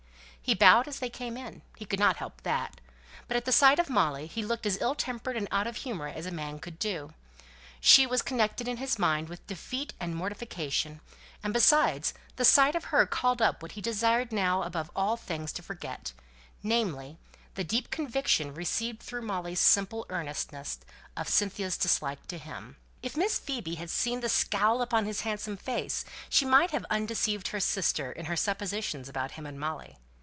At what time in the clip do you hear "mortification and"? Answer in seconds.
10.13-11.53